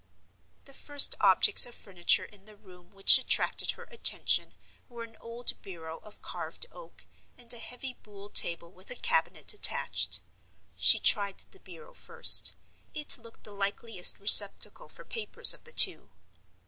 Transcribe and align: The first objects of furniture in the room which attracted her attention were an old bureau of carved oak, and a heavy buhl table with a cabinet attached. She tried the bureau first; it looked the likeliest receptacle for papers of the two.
The 0.65 0.73
first 0.73 1.13
objects 1.21 1.67
of 1.67 1.75
furniture 1.75 2.25
in 2.25 2.45
the 2.45 2.55
room 2.57 2.89
which 2.89 3.19
attracted 3.19 3.73
her 3.77 3.83
attention 3.91 4.55
were 4.89 5.03
an 5.03 5.15
old 5.17 5.61
bureau 5.61 5.99
of 5.99 6.23
carved 6.23 6.65
oak, 6.71 7.05
and 7.37 7.53
a 7.53 7.59
heavy 7.59 7.93
buhl 7.93 8.27
table 8.29 8.71
with 8.71 8.89
a 8.89 8.95
cabinet 8.95 9.53
attached. 9.53 10.21
She 10.75 10.97
tried 10.97 11.37
the 11.51 11.59
bureau 11.59 11.93
first; 11.93 12.55
it 12.95 13.19
looked 13.19 13.43
the 13.43 13.53
likeliest 13.53 14.17
receptacle 14.19 14.89
for 14.89 15.05
papers 15.05 15.53
of 15.53 15.65
the 15.65 15.71
two. 15.73 16.09